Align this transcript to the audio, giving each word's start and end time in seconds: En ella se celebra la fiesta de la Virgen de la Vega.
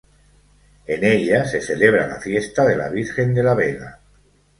En 0.87 1.03
ella 1.03 1.45
se 1.45 1.61
celebra 1.61 2.07
la 2.07 2.19
fiesta 2.19 2.65
de 2.65 2.75
la 2.75 2.89
Virgen 2.89 3.35
de 3.35 3.43
la 3.43 3.53
Vega. 3.53 3.99